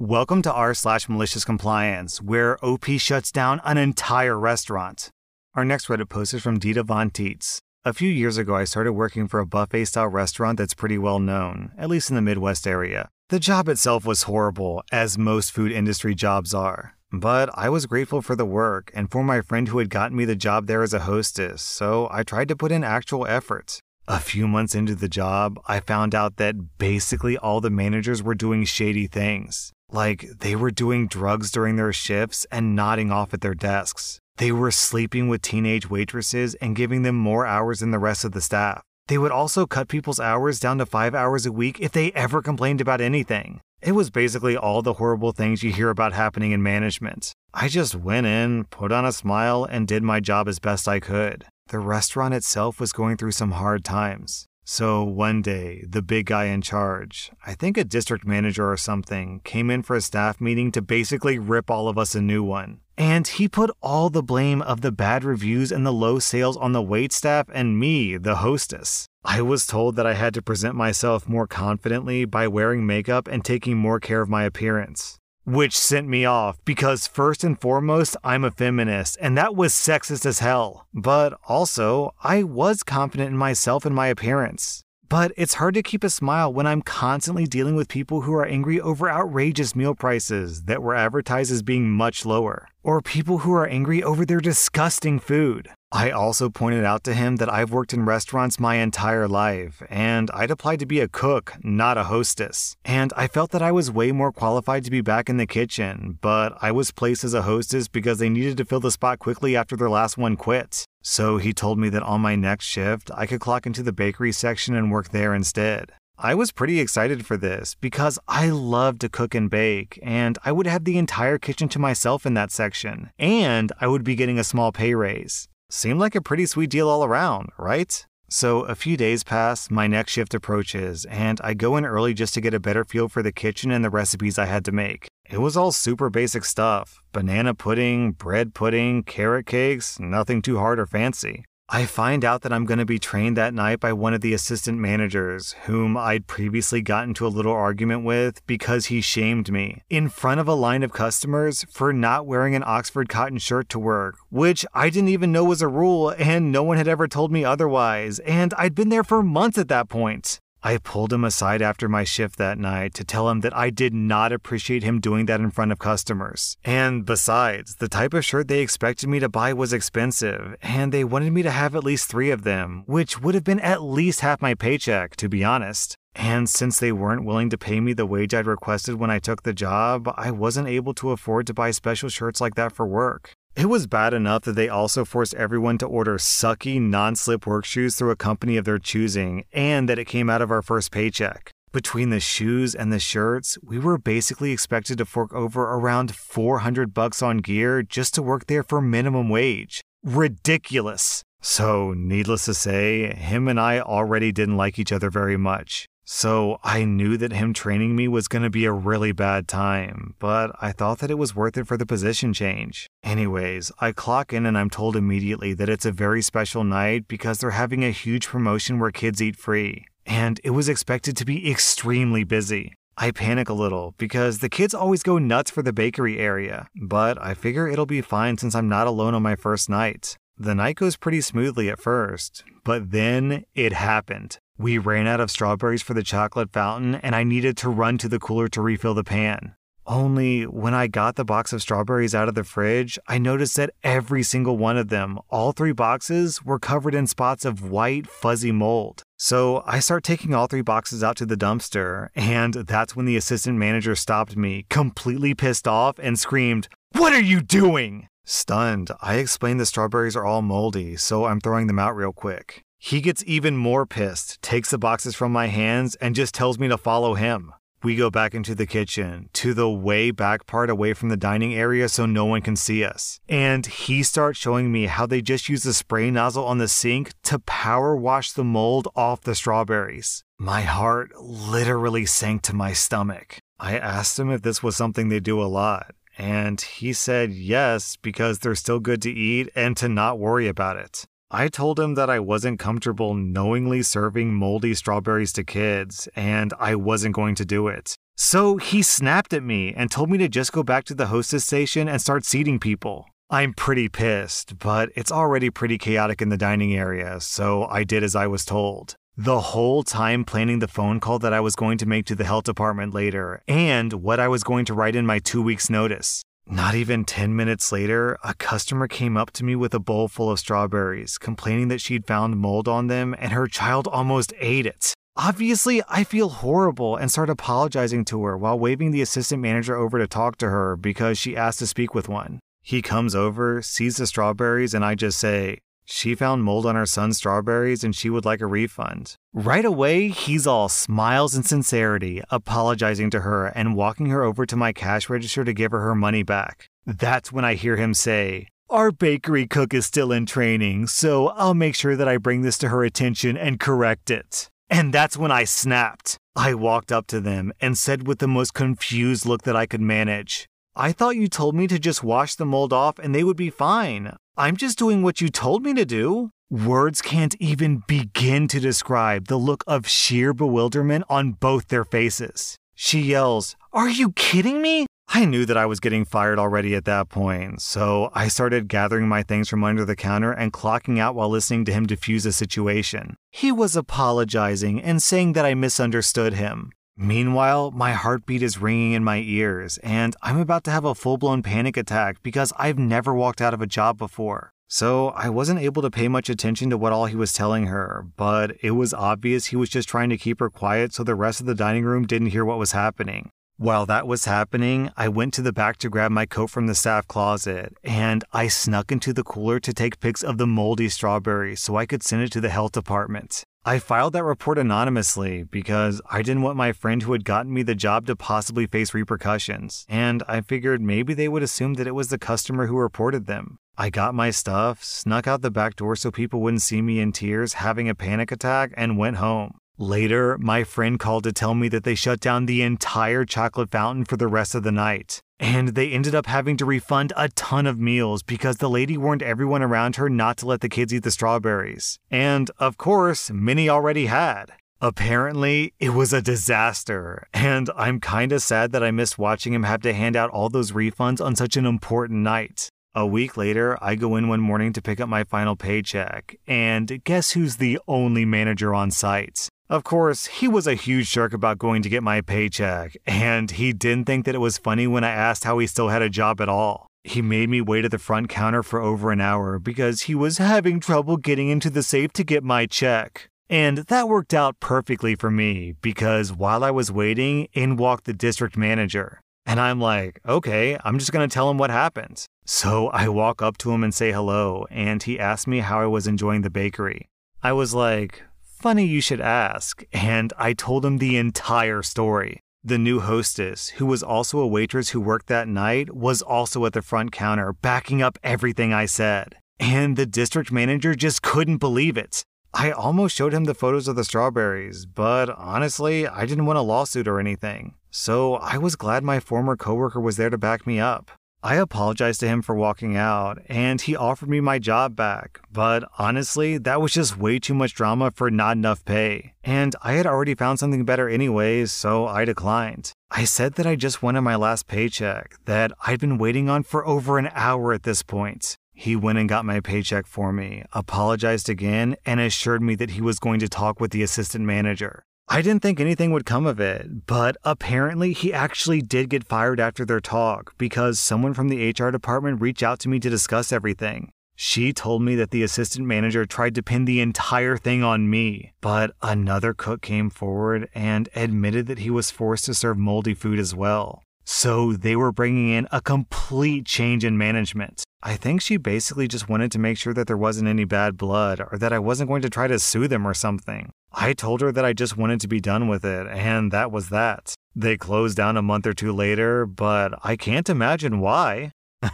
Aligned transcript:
Welcome 0.00 0.42
to 0.42 0.52
r 0.52 0.74
slash 0.74 1.08
malicious 1.08 1.44
compliance, 1.44 2.20
where 2.20 2.58
OP 2.64 2.84
shuts 2.98 3.30
down 3.30 3.60
an 3.64 3.78
entire 3.78 4.36
restaurant. 4.36 5.08
Our 5.54 5.64
next 5.64 5.86
Reddit 5.86 6.08
post 6.08 6.34
is 6.34 6.42
from 6.42 6.58
Dita 6.58 6.82
Von 6.82 7.10
Teets. 7.10 7.58
A 7.84 7.92
few 7.92 8.10
years 8.10 8.36
ago, 8.36 8.56
I 8.56 8.64
started 8.64 8.94
working 8.94 9.28
for 9.28 9.38
a 9.38 9.46
buffet 9.46 9.84
style 9.84 10.08
restaurant 10.08 10.58
that's 10.58 10.74
pretty 10.74 10.98
well 10.98 11.20
known, 11.20 11.70
at 11.78 11.88
least 11.88 12.10
in 12.10 12.16
the 12.16 12.22
Midwest 12.22 12.66
area. 12.66 13.08
The 13.28 13.38
job 13.38 13.68
itself 13.68 14.04
was 14.04 14.24
horrible, 14.24 14.82
as 14.90 15.16
most 15.16 15.52
food 15.52 15.70
industry 15.70 16.16
jobs 16.16 16.52
are. 16.52 16.96
But 17.12 17.48
I 17.54 17.68
was 17.68 17.86
grateful 17.86 18.20
for 18.20 18.34
the 18.34 18.44
work 18.44 18.90
and 18.94 19.08
for 19.08 19.22
my 19.22 19.42
friend 19.42 19.68
who 19.68 19.78
had 19.78 19.90
gotten 19.90 20.16
me 20.16 20.24
the 20.24 20.34
job 20.34 20.66
there 20.66 20.82
as 20.82 20.92
a 20.92 21.06
hostess, 21.06 21.62
so 21.62 22.08
I 22.10 22.24
tried 22.24 22.48
to 22.48 22.56
put 22.56 22.72
in 22.72 22.82
actual 22.82 23.28
effort. 23.28 23.78
A 24.08 24.18
few 24.18 24.48
months 24.48 24.74
into 24.74 24.96
the 24.96 25.08
job, 25.08 25.60
I 25.68 25.78
found 25.78 26.16
out 26.16 26.36
that 26.38 26.78
basically 26.78 27.38
all 27.38 27.60
the 27.60 27.70
managers 27.70 28.24
were 28.24 28.34
doing 28.34 28.64
shady 28.64 29.06
things. 29.06 29.72
Like, 29.94 30.26
they 30.40 30.56
were 30.56 30.72
doing 30.72 31.06
drugs 31.06 31.52
during 31.52 31.76
their 31.76 31.92
shifts 31.92 32.46
and 32.50 32.74
nodding 32.74 33.12
off 33.12 33.32
at 33.32 33.42
their 33.42 33.54
desks. 33.54 34.18
They 34.38 34.50
were 34.50 34.72
sleeping 34.72 35.28
with 35.28 35.40
teenage 35.40 35.88
waitresses 35.88 36.56
and 36.56 36.74
giving 36.74 37.02
them 37.02 37.14
more 37.14 37.46
hours 37.46 37.78
than 37.78 37.92
the 37.92 38.00
rest 38.00 38.24
of 38.24 38.32
the 38.32 38.40
staff. 38.40 38.82
They 39.06 39.18
would 39.18 39.30
also 39.30 39.66
cut 39.66 39.86
people's 39.86 40.18
hours 40.18 40.58
down 40.58 40.78
to 40.78 40.86
five 40.86 41.14
hours 41.14 41.46
a 41.46 41.52
week 41.52 41.78
if 41.78 41.92
they 41.92 42.10
ever 42.10 42.42
complained 42.42 42.80
about 42.80 43.00
anything. 43.00 43.60
It 43.82 43.92
was 43.92 44.10
basically 44.10 44.56
all 44.56 44.82
the 44.82 44.94
horrible 44.94 45.30
things 45.30 45.62
you 45.62 45.70
hear 45.70 45.90
about 45.90 46.12
happening 46.12 46.50
in 46.50 46.60
management. 46.60 47.32
I 47.52 47.68
just 47.68 47.94
went 47.94 48.26
in, 48.26 48.64
put 48.64 48.90
on 48.90 49.04
a 49.04 49.12
smile, 49.12 49.62
and 49.62 49.86
did 49.86 50.02
my 50.02 50.18
job 50.18 50.48
as 50.48 50.58
best 50.58 50.88
I 50.88 50.98
could. 50.98 51.44
The 51.68 51.78
restaurant 51.78 52.34
itself 52.34 52.80
was 52.80 52.90
going 52.90 53.16
through 53.16 53.30
some 53.30 53.52
hard 53.52 53.84
times. 53.84 54.46
So 54.66 55.04
one 55.04 55.42
day, 55.42 55.84
the 55.86 56.00
big 56.00 56.26
guy 56.26 56.46
in 56.46 56.62
charge, 56.62 57.30
I 57.46 57.52
think 57.52 57.76
a 57.76 57.84
district 57.84 58.26
manager 58.26 58.70
or 58.70 58.78
something, 58.78 59.42
came 59.44 59.70
in 59.70 59.82
for 59.82 59.94
a 59.94 60.00
staff 60.00 60.40
meeting 60.40 60.72
to 60.72 60.80
basically 60.80 61.38
rip 61.38 61.70
all 61.70 61.86
of 61.86 61.98
us 61.98 62.14
a 62.14 62.22
new 62.22 62.42
one. 62.42 62.80
And 62.96 63.28
he 63.28 63.46
put 63.46 63.70
all 63.82 64.08
the 64.08 64.22
blame 64.22 64.62
of 64.62 64.80
the 64.80 64.92
bad 64.92 65.22
reviews 65.22 65.70
and 65.70 65.84
the 65.84 65.92
low 65.92 66.18
sales 66.18 66.56
on 66.56 66.72
the 66.72 66.82
wait 66.82 67.12
staff 67.12 67.46
and 67.52 67.78
me, 67.78 68.16
the 68.16 68.36
hostess. 68.36 69.06
I 69.22 69.42
was 69.42 69.66
told 69.66 69.96
that 69.96 70.06
I 70.06 70.14
had 70.14 70.32
to 70.34 70.42
present 70.42 70.76
myself 70.76 71.28
more 71.28 71.46
confidently 71.46 72.24
by 72.24 72.48
wearing 72.48 72.86
makeup 72.86 73.28
and 73.28 73.44
taking 73.44 73.76
more 73.76 74.00
care 74.00 74.22
of 74.22 74.30
my 74.30 74.44
appearance. 74.44 75.18
Which 75.46 75.76
sent 75.76 76.08
me 76.08 76.24
off 76.24 76.56
because, 76.64 77.06
first 77.06 77.44
and 77.44 77.60
foremost, 77.60 78.16
I'm 78.24 78.44
a 78.44 78.50
feminist, 78.50 79.18
and 79.20 79.36
that 79.36 79.54
was 79.54 79.74
sexist 79.74 80.24
as 80.24 80.38
hell. 80.38 80.86
But 80.94 81.38
also, 81.46 82.14
I 82.22 82.44
was 82.44 82.82
confident 82.82 83.28
in 83.30 83.36
myself 83.36 83.84
and 83.84 83.94
my 83.94 84.06
appearance. 84.06 84.80
But 85.06 85.32
it's 85.36 85.54
hard 85.54 85.74
to 85.74 85.82
keep 85.82 86.02
a 86.02 86.08
smile 86.08 86.50
when 86.50 86.66
I'm 86.66 86.80
constantly 86.80 87.44
dealing 87.44 87.76
with 87.76 87.88
people 87.88 88.22
who 88.22 88.32
are 88.32 88.46
angry 88.46 88.80
over 88.80 89.10
outrageous 89.10 89.76
meal 89.76 89.94
prices 89.94 90.62
that 90.62 90.82
were 90.82 90.94
advertised 90.94 91.52
as 91.52 91.62
being 91.62 91.90
much 91.90 92.24
lower, 92.24 92.68
or 92.82 93.02
people 93.02 93.38
who 93.38 93.52
are 93.52 93.66
angry 93.66 94.02
over 94.02 94.24
their 94.24 94.40
disgusting 94.40 95.20
food. 95.20 95.68
I 95.94 96.10
also 96.10 96.50
pointed 96.50 96.84
out 96.84 97.04
to 97.04 97.14
him 97.14 97.36
that 97.36 97.48
I've 97.48 97.70
worked 97.70 97.94
in 97.94 98.04
restaurants 98.04 98.58
my 98.58 98.74
entire 98.78 99.28
life, 99.28 99.80
and 99.88 100.28
I'd 100.34 100.50
applied 100.50 100.80
to 100.80 100.86
be 100.86 100.98
a 100.98 101.06
cook, 101.06 101.54
not 101.62 101.96
a 101.96 102.02
hostess. 102.02 102.76
And 102.84 103.12
I 103.16 103.28
felt 103.28 103.52
that 103.52 103.62
I 103.62 103.70
was 103.70 103.92
way 103.92 104.10
more 104.10 104.32
qualified 104.32 104.82
to 104.84 104.90
be 104.90 105.02
back 105.02 105.28
in 105.28 105.36
the 105.36 105.46
kitchen, 105.46 106.18
but 106.20 106.58
I 106.60 106.72
was 106.72 106.90
placed 106.90 107.22
as 107.22 107.32
a 107.32 107.42
hostess 107.42 107.86
because 107.86 108.18
they 108.18 108.28
needed 108.28 108.56
to 108.56 108.64
fill 108.64 108.80
the 108.80 108.90
spot 108.90 109.20
quickly 109.20 109.54
after 109.54 109.76
their 109.76 109.88
last 109.88 110.18
one 110.18 110.34
quit. 110.34 110.84
So 111.00 111.36
he 111.36 111.52
told 111.52 111.78
me 111.78 111.90
that 111.90 112.02
on 112.02 112.20
my 112.20 112.34
next 112.34 112.64
shift, 112.64 113.12
I 113.14 113.26
could 113.26 113.38
clock 113.38 113.64
into 113.64 113.84
the 113.84 113.92
bakery 113.92 114.32
section 114.32 114.74
and 114.74 114.90
work 114.90 115.10
there 115.10 115.32
instead. 115.32 115.92
I 116.18 116.34
was 116.34 116.50
pretty 116.50 116.80
excited 116.80 117.24
for 117.24 117.36
this 117.36 117.76
because 117.80 118.18
I 118.26 118.48
love 118.48 118.98
to 118.98 119.08
cook 119.08 119.32
and 119.32 119.48
bake, 119.48 120.00
and 120.02 120.38
I 120.44 120.50
would 120.50 120.66
have 120.66 120.86
the 120.86 120.98
entire 120.98 121.38
kitchen 121.38 121.68
to 121.68 121.78
myself 121.78 122.26
in 122.26 122.34
that 122.34 122.50
section, 122.50 123.10
and 123.16 123.70
I 123.80 123.86
would 123.86 124.02
be 124.02 124.16
getting 124.16 124.40
a 124.40 124.44
small 124.44 124.72
pay 124.72 124.96
raise. 124.96 125.48
Seemed 125.76 125.98
like 125.98 126.14
a 126.14 126.22
pretty 126.22 126.46
sweet 126.46 126.70
deal 126.70 126.88
all 126.88 127.04
around, 127.04 127.48
right? 127.58 128.06
So 128.30 128.60
a 128.60 128.76
few 128.76 128.96
days 128.96 129.24
pass, 129.24 129.72
my 129.72 129.88
next 129.88 130.12
shift 130.12 130.32
approaches, 130.32 131.04
and 131.06 131.40
I 131.42 131.54
go 131.54 131.76
in 131.76 131.84
early 131.84 132.14
just 132.14 132.32
to 132.34 132.40
get 132.40 132.54
a 132.54 132.60
better 132.60 132.84
feel 132.84 133.08
for 133.08 133.24
the 133.24 133.32
kitchen 133.32 133.72
and 133.72 133.84
the 133.84 133.90
recipes 133.90 134.38
I 134.38 134.44
had 134.44 134.64
to 134.66 134.72
make. 134.72 135.08
It 135.28 135.38
was 135.38 135.56
all 135.56 135.72
super 135.72 136.10
basic 136.10 136.44
stuff 136.44 137.02
banana 137.12 137.54
pudding, 137.54 138.12
bread 138.12 138.54
pudding, 138.54 139.02
carrot 139.02 139.46
cakes, 139.46 139.98
nothing 139.98 140.42
too 140.42 140.58
hard 140.58 140.78
or 140.78 140.86
fancy. 140.86 141.44
I 141.68 141.86
find 141.86 142.26
out 142.26 142.42
that 142.42 142.52
I'm 142.52 142.66
going 142.66 142.78
to 142.78 142.84
be 142.84 142.98
trained 142.98 143.38
that 143.38 143.54
night 143.54 143.80
by 143.80 143.94
one 143.94 144.12
of 144.12 144.20
the 144.20 144.34
assistant 144.34 144.78
managers, 144.78 145.54
whom 145.64 145.96
I'd 145.96 146.26
previously 146.26 146.82
gotten 146.82 147.10
into 147.10 147.26
a 147.26 147.28
little 147.28 147.54
argument 147.54 148.04
with 148.04 148.46
because 148.46 148.86
he 148.86 149.00
shamed 149.00 149.50
me 149.50 149.82
in 149.88 150.10
front 150.10 150.40
of 150.40 150.46
a 150.46 150.54
line 150.54 150.82
of 150.82 150.92
customers 150.92 151.64
for 151.70 151.90
not 151.90 152.26
wearing 152.26 152.54
an 152.54 152.64
Oxford 152.66 153.08
cotton 153.08 153.38
shirt 153.38 153.70
to 153.70 153.78
work, 153.78 154.16
which 154.30 154.66
I 154.74 154.90
didn't 154.90 155.08
even 155.08 155.32
know 155.32 155.44
was 155.44 155.62
a 155.62 155.68
rule 155.68 156.10
and 156.18 156.52
no 156.52 156.62
one 156.62 156.76
had 156.76 156.86
ever 156.86 157.08
told 157.08 157.32
me 157.32 157.46
otherwise, 157.46 158.18
and 158.20 158.52
I'd 158.58 158.74
been 158.74 158.90
there 158.90 159.04
for 159.04 159.22
months 159.22 159.56
at 159.56 159.68
that 159.68 159.88
point. 159.88 160.40
I 160.66 160.78
pulled 160.78 161.12
him 161.12 161.24
aside 161.24 161.60
after 161.60 161.90
my 161.90 162.04
shift 162.04 162.38
that 162.38 162.58
night 162.58 162.94
to 162.94 163.04
tell 163.04 163.28
him 163.28 163.40
that 163.40 163.54
I 163.54 163.68
did 163.68 163.92
not 163.92 164.32
appreciate 164.32 164.82
him 164.82 164.98
doing 164.98 165.26
that 165.26 165.40
in 165.40 165.50
front 165.50 165.72
of 165.72 165.78
customers. 165.78 166.56
And 166.64 167.04
besides, 167.04 167.76
the 167.76 167.88
type 167.88 168.14
of 168.14 168.24
shirt 168.24 168.48
they 168.48 168.60
expected 168.60 169.10
me 169.10 169.20
to 169.20 169.28
buy 169.28 169.52
was 169.52 169.74
expensive, 169.74 170.56
and 170.62 170.90
they 170.90 171.04
wanted 171.04 171.34
me 171.34 171.42
to 171.42 171.50
have 171.50 171.76
at 171.76 171.84
least 171.84 172.08
three 172.08 172.30
of 172.30 172.44
them, 172.44 172.84
which 172.86 173.20
would 173.20 173.34
have 173.34 173.44
been 173.44 173.60
at 173.60 173.82
least 173.82 174.20
half 174.20 174.40
my 174.40 174.54
paycheck, 174.54 175.16
to 175.16 175.28
be 175.28 175.44
honest. 175.44 175.98
And 176.16 176.48
since 176.48 176.78
they 176.78 176.92
weren't 176.92 177.26
willing 177.26 177.50
to 177.50 177.58
pay 177.58 177.78
me 177.80 177.92
the 177.92 178.06
wage 178.06 178.32
I'd 178.32 178.46
requested 178.46 178.94
when 178.94 179.10
I 179.10 179.18
took 179.18 179.42
the 179.42 179.52
job, 179.52 180.10
I 180.16 180.30
wasn't 180.30 180.68
able 180.68 180.94
to 180.94 181.10
afford 181.10 181.46
to 181.48 181.54
buy 181.54 181.72
special 181.72 182.08
shirts 182.08 182.40
like 182.40 182.54
that 182.54 182.72
for 182.72 182.86
work. 182.86 183.36
It 183.56 183.66
was 183.66 183.86
bad 183.86 184.14
enough 184.14 184.42
that 184.42 184.56
they 184.56 184.68
also 184.68 185.04
forced 185.04 185.34
everyone 185.34 185.78
to 185.78 185.86
order 185.86 186.18
sucky, 186.18 186.80
non 186.80 187.14
slip 187.14 187.46
work 187.46 187.64
shoes 187.64 187.94
through 187.94 188.10
a 188.10 188.16
company 188.16 188.56
of 188.56 188.64
their 188.64 188.80
choosing, 188.80 189.44
and 189.52 189.88
that 189.88 189.98
it 189.98 190.06
came 190.06 190.28
out 190.28 190.42
of 190.42 190.50
our 190.50 190.60
first 190.60 190.90
paycheck. 190.90 191.52
Between 191.70 192.10
the 192.10 192.18
shoes 192.18 192.74
and 192.74 192.92
the 192.92 192.98
shirts, 192.98 193.56
we 193.62 193.78
were 193.78 193.96
basically 193.96 194.50
expected 194.50 194.98
to 194.98 195.04
fork 195.04 195.32
over 195.32 195.62
around 195.62 196.16
400 196.16 196.92
bucks 196.92 197.22
on 197.22 197.38
gear 197.38 197.82
just 197.84 198.12
to 198.14 198.22
work 198.22 198.46
there 198.46 198.64
for 198.64 198.80
minimum 198.80 199.28
wage. 199.28 199.80
Ridiculous. 200.02 201.22
So, 201.40 201.94
needless 201.96 202.46
to 202.46 202.54
say, 202.54 203.14
him 203.14 203.46
and 203.46 203.60
I 203.60 203.78
already 203.78 204.32
didn't 204.32 204.56
like 204.56 204.80
each 204.80 204.92
other 204.92 205.10
very 205.10 205.36
much. 205.36 205.86
So 206.04 206.58
I 206.62 206.84
knew 206.84 207.16
that 207.16 207.32
him 207.32 207.54
training 207.54 207.96
me 207.96 208.08
was 208.08 208.28
going 208.28 208.42
to 208.42 208.50
be 208.50 208.66
a 208.66 208.72
really 208.72 209.12
bad 209.12 209.48
time, 209.48 210.14
but 210.18 210.54
I 210.60 210.70
thought 210.70 210.98
that 210.98 211.10
it 211.10 211.18
was 211.18 211.34
worth 211.34 211.56
it 211.56 211.66
for 211.66 211.78
the 211.78 211.86
position 211.86 212.34
change. 212.34 212.86
Anyways, 213.02 213.72
I 213.80 213.92
clock 213.92 214.32
in 214.32 214.44
and 214.44 214.56
I'm 214.56 214.68
told 214.68 214.96
immediately 214.96 215.54
that 215.54 215.70
it's 215.70 215.86
a 215.86 215.92
very 215.92 216.20
special 216.20 216.62
night 216.62 217.08
because 217.08 217.38
they're 217.38 217.50
having 217.50 217.82
a 217.84 217.90
huge 217.90 218.28
promotion 218.28 218.78
where 218.78 218.90
kids 218.90 219.22
eat 219.22 219.36
free. 219.36 219.86
And 220.04 220.40
it 220.44 220.50
was 220.50 220.68
expected 220.68 221.16
to 221.16 221.24
be 221.24 221.50
extremely 221.50 222.24
busy. 222.24 222.74
I 222.96 223.10
panic 223.10 223.48
a 223.48 223.54
little 223.54 223.94
because 223.96 224.38
the 224.38 224.50
kids 224.50 224.74
always 224.74 225.02
go 225.02 225.18
nuts 225.18 225.50
for 225.50 225.62
the 225.62 225.72
bakery 225.72 226.18
area, 226.18 226.68
but 226.80 227.20
I 227.20 227.34
figure 227.34 227.66
it'll 227.66 227.86
be 227.86 228.02
fine 228.02 228.36
since 228.36 228.54
I'm 228.54 228.68
not 228.68 228.86
alone 228.86 229.14
on 229.14 229.22
my 229.22 229.36
first 229.36 229.68
night. 229.70 230.16
The 230.36 230.54
night 230.54 230.76
goes 230.76 230.96
pretty 230.96 231.20
smoothly 231.20 231.70
at 231.70 231.80
first, 231.80 232.44
but 232.62 232.90
then 232.90 233.44
it 233.54 233.72
happened. 233.72 234.38
We 234.56 234.78
ran 234.78 235.08
out 235.08 235.20
of 235.20 235.32
strawberries 235.32 235.82
for 235.82 235.94
the 235.94 236.04
chocolate 236.04 236.52
fountain, 236.52 236.94
and 236.94 237.16
I 237.16 237.24
needed 237.24 237.56
to 237.58 237.68
run 237.68 237.98
to 237.98 238.08
the 238.08 238.20
cooler 238.20 238.46
to 238.48 238.62
refill 238.62 238.94
the 238.94 239.02
pan. 239.02 239.56
Only 239.86 240.44
when 240.44 240.72
I 240.72 240.86
got 240.86 241.16
the 241.16 241.24
box 241.24 241.52
of 241.52 241.60
strawberries 241.60 242.14
out 242.14 242.28
of 242.28 242.34
the 242.34 242.44
fridge, 242.44 242.98
I 243.06 243.18
noticed 243.18 243.56
that 243.56 243.72
every 243.82 244.22
single 244.22 244.56
one 244.56 244.78
of 244.78 244.88
them, 244.88 245.18
all 245.28 245.52
three 245.52 245.72
boxes, 245.72 246.42
were 246.42 246.58
covered 246.58 246.94
in 246.94 247.06
spots 247.06 247.44
of 247.44 247.68
white, 247.68 248.06
fuzzy 248.06 248.52
mold. 248.52 249.02
So 249.18 249.62
I 249.66 249.80
start 249.80 250.04
taking 250.04 250.32
all 250.32 250.46
three 250.46 250.62
boxes 250.62 251.04
out 251.04 251.16
to 251.16 251.26
the 251.26 251.36
dumpster, 251.36 252.08
and 252.14 252.54
that's 252.54 252.96
when 252.96 253.04
the 253.04 253.16
assistant 253.16 253.58
manager 253.58 253.94
stopped 253.94 254.36
me, 254.36 254.64
completely 254.70 255.34
pissed 255.34 255.68
off, 255.68 255.98
and 255.98 256.18
screamed, 256.18 256.68
What 256.92 257.12
are 257.12 257.20
you 257.20 257.42
doing? 257.42 258.08
Stunned, 258.24 258.90
I 259.02 259.16
explained 259.16 259.60
the 259.60 259.66
strawberries 259.66 260.16
are 260.16 260.24
all 260.24 260.40
moldy, 260.40 260.96
so 260.96 261.26
I'm 261.26 261.40
throwing 261.40 261.66
them 261.66 261.78
out 261.78 261.94
real 261.94 262.12
quick. 262.12 262.63
He 262.86 263.00
gets 263.00 263.24
even 263.26 263.56
more 263.56 263.86
pissed, 263.86 264.42
takes 264.42 264.70
the 264.70 264.76
boxes 264.76 265.14
from 265.14 265.32
my 265.32 265.46
hands, 265.46 265.94
and 266.02 266.14
just 266.14 266.34
tells 266.34 266.58
me 266.58 266.68
to 266.68 266.76
follow 266.76 267.14
him. 267.14 267.54
We 267.82 267.96
go 267.96 268.10
back 268.10 268.34
into 268.34 268.54
the 268.54 268.66
kitchen, 268.66 269.30
to 269.32 269.54
the 269.54 269.70
way 269.70 270.10
back 270.10 270.46
part 270.46 270.68
away 270.68 270.92
from 270.92 271.08
the 271.08 271.16
dining 271.16 271.54
area 271.54 271.88
so 271.88 272.04
no 272.04 272.26
one 272.26 272.42
can 272.42 272.56
see 272.56 272.84
us. 272.84 273.20
And 273.26 273.64
he 273.64 274.02
starts 274.02 274.38
showing 274.38 274.70
me 274.70 274.84
how 274.84 275.06
they 275.06 275.22
just 275.22 275.48
use 275.48 275.62
the 275.62 275.72
spray 275.72 276.10
nozzle 276.10 276.44
on 276.44 276.58
the 276.58 276.68
sink 276.68 277.14
to 277.22 277.38
power 277.38 277.96
wash 277.96 278.32
the 278.32 278.44
mold 278.44 278.86
off 278.94 279.22
the 279.22 279.34
strawberries. 279.34 280.22
My 280.38 280.60
heart 280.60 281.10
literally 281.18 282.04
sank 282.04 282.42
to 282.42 282.52
my 282.52 282.74
stomach. 282.74 283.38
I 283.58 283.78
asked 283.78 284.18
him 284.18 284.30
if 284.30 284.42
this 284.42 284.62
was 284.62 284.76
something 284.76 285.08
they 285.08 285.20
do 285.20 285.40
a 285.40 285.48
lot, 285.48 285.94
and 286.18 286.60
he 286.60 286.92
said 286.92 287.32
yes, 287.32 287.96
because 287.96 288.40
they're 288.40 288.54
still 288.54 288.78
good 288.78 289.00
to 289.00 289.10
eat 289.10 289.48
and 289.56 289.74
to 289.78 289.88
not 289.88 290.18
worry 290.18 290.48
about 290.48 290.76
it. 290.76 291.06
I 291.34 291.48
told 291.48 291.80
him 291.80 291.96
that 291.96 292.08
I 292.08 292.20
wasn't 292.20 292.60
comfortable 292.60 293.12
knowingly 293.12 293.82
serving 293.82 294.32
moldy 294.34 294.72
strawberries 294.72 295.32
to 295.32 295.42
kids, 295.42 296.08
and 296.14 296.54
I 296.60 296.76
wasn't 296.76 297.16
going 297.16 297.34
to 297.34 297.44
do 297.44 297.66
it. 297.66 297.96
So 298.14 298.56
he 298.56 298.82
snapped 298.82 299.32
at 299.34 299.42
me 299.42 299.74
and 299.74 299.90
told 299.90 300.10
me 300.10 300.18
to 300.18 300.28
just 300.28 300.52
go 300.52 300.62
back 300.62 300.84
to 300.84 300.94
the 300.94 301.06
hostess 301.06 301.44
station 301.44 301.88
and 301.88 302.00
start 302.00 302.24
seating 302.24 302.60
people. 302.60 303.06
I'm 303.30 303.52
pretty 303.52 303.88
pissed, 303.88 304.60
but 304.60 304.90
it's 304.94 305.10
already 305.10 305.50
pretty 305.50 305.76
chaotic 305.76 306.22
in 306.22 306.28
the 306.28 306.36
dining 306.36 306.72
area, 306.72 307.18
so 307.18 307.64
I 307.64 307.82
did 307.82 308.04
as 308.04 308.14
I 308.14 308.28
was 308.28 308.44
told. 308.44 308.94
The 309.16 309.40
whole 309.40 309.82
time 309.82 310.24
planning 310.24 310.60
the 310.60 310.68
phone 310.68 311.00
call 311.00 311.18
that 311.18 311.32
I 311.32 311.40
was 311.40 311.56
going 311.56 311.78
to 311.78 311.86
make 311.86 312.06
to 312.06 312.14
the 312.14 312.24
health 312.24 312.44
department 312.44 312.94
later, 312.94 313.42
and 313.48 313.92
what 313.92 314.20
I 314.20 314.28
was 314.28 314.44
going 314.44 314.66
to 314.66 314.74
write 314.74 314.94
in 314.94 315.04
my 315.04 315.18
two 315.18 315.42
weeks' 315.42 315.68
notice. 315.68 316.22
Not 316.46 316.74
even 316.74 317.04
10 317.04 317.34
minutes 317.34 317.72
later, 317.72 318.18
a 318.22 318.34
customer 318.34 318.86
came 318.86 319.16
up 319.16 319.30
to 319.32 319.44
me 319.44 319.56
with 319.56 319.72
a 319.72 319.78
bowl 319.78 320.08
full 320.08 320.30
of 320.30 320.38
strawberries, 320.38 321.16
complaining 321.16 321.68
that 321.68 321.80
she'd 321.80 322.06
found 322.06 322.36
mold 322.36 322.68
on 322.68 322.88
them 322.88 323.14
and 323.18 323.32
her 323.32 323.46
child 323.46 323.88
almost 323.88 324.34
ate 324.38 324.66
it. 324.66 324.92
Obviously, 325.16 325.80
I 325.88 326.04
feel 326.04 326.28
horrible 326.28 326.96
and 326.96 327.10
start 327.10 327.30
apologizing 327.30 328.04
to 328.06 328.24
her 328.24 328.36
while 328.36 328.58
waving 328.58 328.90
the 328.90 329.00
assistant 329.00 329.40
manager 329.40 329.74
over 329.74 329.98
to 329.98 330.06
talk 330.06 330.36
to 330.38 330.50
her 330.50 330.76
because 330.76 331.16
she 331.16 331.36
asked 331.36 331.60
to 331.60 331.66
speak 331.66 331.94
with 331.94 332.10
one. 332.10 332.40
He 332.60 332.82
comes 332.82 333.14
over, 333.14 333.62
sees 333.62 333.96
the 333.96 334.06
strawberries, 334.06 334.74
and 334.74 334.84
I 334.84 334.96
just 334.96 335.18
say, 335.18 335.60
she 335.84 336.14
found 336.14 336.44
mold 336.44 336.66
on 336.66 336.74
her 336.74 336.86
son's 336.86 337.18
strawberries 337.18 337.84
and 337.84 337.94
she 337.94 338.08
would 338.08 338.24
like 338.24 338.40
a 338.40 338.46
refund. 338.46 339.16
Right 339.32 339.64
away, 339.64 340.08
he's 340.08 340.46
all 340.46 340.68
smiles 340.68 341.34
and 341.34 341.44
sincerity, 341.44 342.22
apologizing 342.30 343.10
to 343.10 343.20
her 343.20 343.46
and 343.46 343.76
walking 343.76 344.06
her 344.06 344.22
over 344.22 344.46
to 344.46 344.56
my 344.56 344.72
cash 344.72 345.08
register 345.10 345.44
to 345.44 345.52
give 345.52 345.72
her 345.72 345.80
her 345.80 345.94
money 345.94 346.22
back. 346.22 346.68
That's 346.86 347.32
when 347.32 347.44
I 347.44 347.54
hear 347.54 347.76
him 347.76 347.94
say, 347.94 348.48
Our 348.70 348.90
bakery 348.90 349.46
cook 349.46 349.74
is 349.74 349.86
still 349.86 350.12
in 350.12 350.26
training, 350.26 350.86
so 350.86 351.28
I'll 351.28 351.54
make 351.54 351.74
sure 351.74 351.96
that 351.96 352.08
I 352.08 352.16
bring 352.16 352.42
this 352.42 352.58
to 352.58 352.68
her 352.68 352.84
attention 352.84 353.36
and 353.36 353.60
correct 353.60 354.10
it. 354.10 354.50
And 354.70 354.92
that's 354.92 355.16
when 355.16 355.30
I 355.30 355.44
snapped. 355.44 356.18
I 356.36 356.54
walked 356.54 356.90
up 356.90 357.06
to 357.08 357.20
them 357.20 357.52
and 357.60 357.78
said 357.78 358.06
with 358.06 358.18
the 358.18 358.26
most 358.26 358.54
confused 358.54 359.24
look 359.24 359.42
that 359.42 359.54
I 359.54 359.66
could 359.66 359.80
manage, 359.80 360.48
I 360.74 360.90
thought 360.90 361.14
you 361.14 361.28
told 361.28 361.54
me 361.54 361.68
to 361.68 361.78
just 361.78 362.02
wash 362.02 362.34
the 362.34 362.44
mold 362.44 362.72
off 362.72 362.98
and 362.98 363.14
they 363.14 363.22
would 363.22 363.36
be 363.36 363.50
fine. 363.50 364.16
I'm 364.36 364.56
just 364.56 364.76
doing 364.78 365.02
what 365.02 365.20
you 365.20 365.28
told 365.28 365.62
me 365.62 365.74
to 365.74 365.84
do. 365.84 366.30
Words 366.50 367.00
can't 367.00 367.36
even 367.38 367.84
begin 367.86 368.48
to 368.48 368.58
describe 368.58 369.28
the 369.28 369.36
look 369.36 369.62
of 369.68 369.86
sheer 369.86 370.34
bewilderment 370.34 371.04
on 371.08 371.32
both 371.32 371.68
their 371.68 371.84
faces. 371.84 372.56
She 372.74 372.98
yells, 372.98 373.54
Are 373.72 373.88
you 373.88 374.10
kidding 374.10 374.60
me? 374.60 374.86
I 375.06 375.24
knew 375.24 375.46
that 375.46 375.56
I 375.56 375.66
was 375.66 375.78
getting 375.78 376.04
fired 376.04 376.40
already 376.40 376.74
at 376.74 376.84
that 376.86 377.10
point, 377.10 377.62
so 377.62 378.10
I 378.12 378.26
started 378.26 378.66
gathering 378.66 379.06
my 379.06 379.22
things 379.22 379.48
from 379.48 379.62
under 379.62 379.84
the 379.84 379.94
counter 379.94 380.32
and 380.32 380.52
clocking 380.52 380.98
out 380.98 381.14
while 381.14 381.28
listening 381.28 381.64
to 381.66 381.72
him 381.72 381.86
defuse 381.86 382.24
the 382.24 382.32
situation. 382.32 383.14
He 383.30 383.52
was 383.52 383.76
apologizing 383.76 384.82
and 384.82 385.00
saying 385.00 385.34
that 385.34 385.44
I 385.44 385.54
misunderstood 385.54 386.34
him. 386.34 386.72
Meanwhile, 386.96 387.72
my 387.72 387.92
heartbeat 387.92 388.42
is 388.42 388.58
ringing 388.58 388.92
in 388.92 389.02
my 389.02 389.18
ears, 389.18 389.78
and 389.78 390.14
I'm 390.22 390.38
about 390.38 390.62
to 390.64 390.70
have 390.70 390.84
a 390.84 390.94
full 390.94 391.16
blown 391.16 391.42
panic 391.42 391.76
attack 391.76 392.22
because 392.22 392.52
I've 392.56 392.78
never 392.78 393.12
walked 393.12 393.40
out 393.40 393.52
of 393.52 393.60
a 393.60 393.66
job 393.66 393.98
before. 393.98 394.52
So 394.68 395.08
I 395.08 395.28
wasn't 395.28 395.60
able 395.60 395.82
to 395.82 395.90
pay 395.90 396.08
much 396.08 396.30
attention 396.30 396.70
to 396.70 396.78
what 396.78 396.92
all 396.92 397.06
he 397.06 397.16
was 397.16 397.32
telling 397.32 397.66
her, 397.66 398.06
but 398.16 398.56
it 398.62 398.72
was 398.72 398.94
obvious 398.94 399.46
he 399.46 399.56
was 399.56 399.68
just 399.68 399.88
trying 399.88 400.08
to 400.10 400.16
keep 400.16 400.38
her 400.40 400.50
quiet 400.50 400.94
so 400.94 401.02
the 401.02 401.14
rest 401.14 401.40
of 401.40 401.46
the 401.46 401.54
dining 401.54 401.84
room 401.84 402.06
didn't 402.06 402.28
hear 402.28 402.44
what 402.44 402.58
was 402.58 402.72
happening. 402.72 403.30
While 403.56 403.86
that 403.86 404.06
was 404.06 404.24
happening, 404.24 404.90
I 404.96 405.08
went 405.08 405.34
to 405.34 405.42
the 405.42 405.52
back 405.52 405.76
to 405.78 405.88
grab 405.88 406.10
my 406.10 406.26
coat 406.26 406.50
from 406.50 406.66
the 406.66 406.74
staff 406.74 407.06
closet, 407.06 407.76
and 407.84 408.24
I 408.32 408.48
snuck 408.48 408.90
into 408.90 409.12
the 409.12 409.22
cooler 409.22 409.60
to 409.60 409.72
take 409.72 410.00
pics 410.00 410.24
of 410.24 410.38
the 410.38 410.46
moldy 410.46 410.88
strawberries 410.88 411.60
so 411.60 411.76
I 411.76 411.86
could 411.86 412.02
send 412.02 412.22
it 412.22 412.32
to 412.32 412.40
the 412.40 412.50
health 412.50 412.72
department. 412.72 413.44
I 413.66 413.78
filed 413.78 414.12
that 414.12 414.24
report 414.24 414.58
anonymously 414.58 415.44
because 415.44 416.02
I 416.10 416.20
didn't 416.20 416.42
want 416.42 416.58
my 416.58 416.72
friend 416.72 417.02
who 417.02 417.12
had 417.12 417.24
gotten 417.24 417.54
me 417.54 417.62
the 417.62 417.74
job 417.74 418.06
to 418.08 418.14
possibly 418.14 418.66
face 418.66 418.92
repercussions, 418.92 419.86
and 419.88 420.22
I 420.28 420.42
figured 420.42 420.82
maybe 420.82 421.14
they 421.14 421.28
would 421.28 421.42
assume 421.42 421.74
that 421.74 421.86
it 421.86 421.94
was 421.94 422.08
the 422.08 422.18
customer 422.18 422.66
who 422.66 422.76
reported 422.76 423.24
them. 423.24 423.56
I 423.78 423.88
got 423.88 424.14
my 424.14 424.30
stuff, 424.30 424.84
snuck 424.84 425.26
out 425.26 425.40
the 425.40 425.50
back 425.50 425.76
door 425.76 425.96
so 425.96 426.10
people 426.10 426.42
wouldn't 426.42 426.60
see 426.60 426.82
me 426.82 427.00
in 427.00 427.12
tears 427.12 427.54
having 427.54 427.88
a 427.88 427.94
panic 427.94 428.30
attack, 428.30 428.74
and 428.76 428.98
went 428.98 429.16
home. 429.16 429.56
Later, 429.78 430.38
my 430.38 430.62
friend 430.62 431.00
called 431.00 431.24
to 431.24 431.32
tell 431.32 431.54
me 431.54 431.68
that 431.68 431.82
they 431.82 431.96
shut 431.96 432.20
down 432.20 432.46
the 432.46 432.62
entire 432.62 433.24
chocolate 433.24 433.70
fountain 433.70 434.04
for 434.04 434.16
the 434.16 434.28
rest 434.28 434.54
of 434.54 434.62
the 434.62 434.70
night. 434.70 435.20
And 435.40 435.70
they 435.70 435.90
ended 435.90 436.14
up 436.14 436.26
having 436.26 436.56
to 436.58 436.64
refund 436.64 437.12
a 437.16 437.28
ton 437.30 437.66
of 437.66 437.80
meals 437.80 438.22
because 438.22 438.58
the 438.58 438.70
lady 438.70 438.96
warned 438.96 439.22
everyone 439.22 439.62
around 439.62 439.96
her 439.96 440.08
not 440.08 440.36
to 440.38 440.46
let 440.46 440.60
the 440.60 440.68
kids 440.68 440.94
eat 440.94 441.02
the 441.02 441.10
strawberries. 441.10 441.98
And, 442.08 442.52
of 442.58 442.78
course, 442.78 443.32
many 443.32 443.68
already 443.68 444.06
had. 444.06 444.52
Apparently, 444.80 445.74
it 445.80 445.90
was 445.90 446.12
a 446.12 446.22
disaster, 446.22 447.26
and 447.32 447.68
I'm 447.76 448.00
kinda 448.00 448.38
sad 448.38 448.70
that 448.72 448.84
I 448.84 448.92
missed 448.92 449.18
watching 449.18 449.54
him 449.54 449.64
have 449.64 449.80
to 449.82 449.92
hand 449.92 450.14
out 450.14 450.30
all 450.30 450.50
those 450.50 450.72
refunds 450.72 451.24
on 451.24 451.34
such 451.34 451.56
an 451.56 451.66
important 451.66 452.20
night. 452.20 452.68
A 452.94 453.04
week 453.04 453.36
later, 453.36 453.76
I 453.82 453.96
go 453.96 454.14
in 454.14 454.28
one 454.28 454.40
morning 454.40 454.72
to 454.74 454.82
pick 454.82 455.00
up 455.00 455.08
my 455.08 455.24
final 455.24 455.56
paycheck, 455.56 456.36
and 456.46 457.02
guess 457.02 457.32
who's 457.32 457.56
the 457.56 457.80
only 457.88 458.24
manager 458.24 458.72
on 458.72 458.92
site? 458.92 459.48
Of 459.70 459.82
course, 459.82 460.26
he 460.26 460.46
was 460.46 460.66
a 460.66 460.74
huge 460.74 461.10
jerk 461.10 461.32
about 461.32 461.58
going 461.58 461.82
to 461.82 461.88
get 461.88 462.02
my 462.02 462.20
paycheck, 462.20 462.96
and 463.06 463.50
he 463.50 463.72
didn't 463.72 464.04
think 464.04 464.26
that 464.26 464.34
it 464.34 464.38
was 464.38 464.58
funny 464.58 464.86
when 464.86 465.04
I 465.04 465.10
asked 465.10 465.44
how 465.44 465.58
he 465.58 465.66
still 465.66 465.88
had 465.88 466.02
a 466.02 466.10
job 466.10 466.40
at 466.42 466.50
all. 466.50 466.86
He 467.02 467.22
made 467.22 467.48
me 467.48 467.60
wait 467.60 467.84
at 467.84 467.90
the 467.90 467.98
front 467.98 468.28
counter 468.28 468.62
for 468.62 468.80
over 468.80 469.10
an 469.10 469.20
hour 469.20 469.58
because 469.58 470.02
he 470.02 470.14
was 470.14 470.38
having 470.38 470.80
trouble 470.80 471.16
getting 471.16 471.48
into 471.48 471.70
the 471.70 471.82
safe 471.82 472.12
to 472.14 472.24
get 472.24 472.44
my 472.44 472.66
check. 472.66 473.28
And 473.48 473.78
that 473.78 474.08
worked 474.08 474.34
out 474.34 474.58
perfectly 474.60 475.14
for 475.14 475.30
me 475.30 475.74
because 475.80 476.32
while 476.32 476.64
I 476.64 476.70
was 476.70 476.90
waiting, 476.90 477.48
in 477.52 477.76
walked 477.76 478.04
the 478.04 478.14
district 478.14 478.56
manager. 478.56 479.20
And 479.46 479.60
I'm 479.60 479.80
like, 479.80 480.20
okay, 480.26 480.78
I'm 480.84 480.98
just 480.98 481.12
gonna 481.12 481.28
tell 481.28 481.50
him 481.50 481.58
what 481.58 481.70
happened. 481.70 482.24
So 482.46 482.88
I 482.88 483.08
walk 483.08 483.42
up 483.42 483.58
to 483.58 483.72
him 483.72 483.84
and 483.84 483.94
say 483.94 484.12
hello, 484.12 484.66
and 484.70 485.02
he 485.02 485.18
asked 485.18 485.46
me 485.46 485.60
how 485.60 485.80
I 485.80 485.86
was 485.86 486.06
enjoying 486.06 486.42
the 486.42 486.50
bakery. 486.50 487.06
I 487.42 487.52
was 487.52 487.74
like, 487.74 488.22
Funny 488.64 488.86
you 488.86 489.02
should 489.02 489.20
ask, 489.20 489.84
and 489.92 490.32
I 490.38 490.54
told 490.54 490.86
him 490.86 490.96
the 490.96 491.18
entire 491.18 491.82
story. 491.82 492.40
The 492.64 492.78
new 492.78 492.98
hostess, 492.98 493.68
who 493.76 493.84
was 493.84 494.02
also 494.02 494.38
a 494.38 494.46
waitress 494.46 494.88
who 494.88 495.02
worked 495.02 495.26
that 495.26 495.48
night, 495.48 495.94
was 495.94 496.22
also 496.22 496.64
at 496.64 496.72
the 496.72 496.80
front 496.80 497.12
counter, 497.12 497.52
backing 497.52 498.00
up 498.00 498.18
everything 498.24 498.72
I 498.72 498.86
said. 498.86 499.36
And 499.60 499.98
the 499.98 500.06
district 500.06 500.50
manager 500.50 500.94
just 500.94 501.20
couldn't 501.20 501.58
believe 501.58 501.98
it. 501.98 502.24
I 502.54 502.70
almost 502.70 503.14
showed 503.14 503.34
him 503.34 503.44
the 503.44 503.52
photos 503.52 503.86
of 503.86 503.96
the 503.96 504.04
strawberries, 504.04 504.86
but 504.86 505.28
honestly, 505.28 506.08
I 506.08 506.24
didn't 506.24 506.46
want 506.46 506.58
a 506.58 506.62
lawsuit 506.62 507.06
or 507.06 507.20
anything. 507.20 507.74
So 507.90 508.36
I 508.36 508.56
was 508.56 508.76
glad 508.76 509.04
my 509.04 509.20
former 509.20 509.58
coworker 509.58 510.00
was 510.00 510.16
there 510.16 510.30
to 510.30 510.38
back 510.38 510.66
me 510.66 510.80
up. 510.80 511.10
I 511.44 511.56
apologized 511.56 512.20
to 512.20 512.26
him 512.26 512.40
for 512.40 512.54
walking 512.54 512.96
out, 512.96 513.38
and 513.50 513.78
he 513.78 513.94
offered 513.94 514.30
me 514.30 514.40
my 514.40 514.58
job 514.58 514.96
back. 514.96 515.40
But 515.52 515.84
honestly, 515.98 516.56
that 516.56 516.80
was 516.80 516.94
just 516.94 517.18
way 517.18 517.38
too 517.38 517.52
much 517.52 517.74
drama 517.74 518.10
for 518.10 518.30
not 518.30 518.56
enough 518.56 518.82
pay. 518.86 519.34
And 519.44 519.76
I 519.82 519.92
had 519.92 520.06
already 520.06 520.34
found 520.34 520.58
something 520.58 520.86
better 520.86 521.06
anyways, 521.06 521.70
so 521.70 522.06
I 522.06 522.24
declined. 522.24 522.92
I 523.10 523.24
said 523.24 523.56
that 523.56 523.66
I 523.66 523.76
just 523.76 524.02
wanted 524.02 524.22
my 524.22 524.36
last 524.36 524.68
paycheck, 524.68 525.36
that 525.44 525.70
I'd 525.86 526.00
been 526.00 526.16
waiting 526.16 526.48
on 526.48 526.62
for 526.62 526.86
over 526.86 527.18
an 527.18 527.28
hour 527.34 527.74
at 527.74 527.82
this 527.82 528.02
point. 528.02 528.56
He 528.72 528.96
went 528.96 529.18
and 529.18 529.28
got 529.28 529.44
my 529.44 529.60
paycheck 529.60 530.06
for 530.06 530.32
me, 530.32 530.64
apologized 530.72 531.50
again, 531.50 531.96
and 532.06 532.20
assured 532.20 532.62
me 532.62 532.74
that 532.76 532.92
he 532.92 533.02
was 533.02 533.18
going 533.18 533.40
to 533.40 533.50
talk 533.50 533.80
with 533.80 533.90
the 533.90 534.02
assistant 534.02 534.46
manager. 534.46 535.04
I 535.26 535.40
didn't 535.40 535.62
think 535.62 535.80
anything 535.80 536.12
would 536.12 536.26
come 536.26 536.46
of 536.46 536.60
it, 536.60 537.06
but 537.06 537.36
apparently 537.44 538.12
he 538.12 538.32
actually 538.32 538.82
did 538.82 539.08
get 539.08 539.26
fired 539.26 539.58
after 539.58 539.84
their 539.84 540.00
talk 540.00 540.56
because 540.58 541.00
someone 541.00 541.34
from 541.34 541.48
the 541.48 541.70
HR 541.70 541.90
department 541.90 542.42
reached 542.42 542.62
out 542.62 542.78
to 542.80 542.88
me 542.88 543.00
to 543.00 543.10
discuss 543.10 543.50
everything. 543.50 544.10
She 544.36 544.72
told 544.72 545.02
me 545.02 545.16
that 545.16 545.30
the 545.30 545.42
assistant 545.42 545.86
manager 545.86 546.26
tried 546.26 546.54
to 546.56 546.62
pin 546.62 546.84
the 546.84 547.00
entire 547.00 547.56
thing 547.56 547.82
on 547.82 548.10
me, 548.10 548.52
but 548.60 548.92
another 549.00 549.54
cook 549.54 549.80
came 549.80 550.10
forward 550.10 550.68
and 550.74 551.08
admitted 551.16 551.66
that 551.66 551.78
he 551.78 551.90
was 551.90 552.10
forced 552.10 552.44
to 552.44 552.54
serve 552.54 552.76
moldy 552.76 553.14
food 553.14 553.38
as 553.38 553.54
well. 553.54 554.03
So 554.24 554.72
they 554.72 554.96
were 554.96 555.12
bringing 555.12 555.50
in 555.50 555.68
a 555.70 555.80
complete 555.80 556.64
change 556.64 557.04
in 557.04 557.18
management. 557.18 557.84
I 558.02 558.16
think 558.16 558.40
she 558.40 558.56
basically 558.56 559.08
just 559.08 559.28
wanted 559.28 559.52
to 559.52 559.58
make 559.58 559.78
sure 559.78 559.94
that 559.94 560.06
there 560.06 560.16
wasn't 560.16 560.48
any 560.48 560.64
bad 560.64 560.96
blood 560.96 561.40
or 561.40 561.58
that 561.58 561.72
I 561.72 561.78
wasn't 561.78 562.08
going 562.08 562.22
to 562.22 562.30
try 562.30 562.46
to 562.46 562.58
sue 562.58 562.88
them 562.88 563.06
or 563.06 563.14
something. 563.14 563.70
I 563.92 564.12
told 564.12 564.40
her 564.40 564.52
that 564.52 564.64
I 564.64 564.72
just 564.72 564.96
wanted 564.96 565.20
to 565.20 565.28
be 565.28 565.40
done 565.40 565.68
with 565.68 565.84
it, 565.84 566.06
and 566.08 566.50
that 566.52 566.72
was 566.72 566.88
that. 566.88 567.34
They 567.54 567.76
closed 567.76 568.16
down 568.16 568.36
a 568.36 568.42
month 568.42 568.66
or 568.66 568.72
two 568.72 568.92
later, 568.92 569.46
but 569.46 569.94
I 570.02 570.16
can't 570.16 570.48
imagine 570.48 571.00
why. 571.00 571.52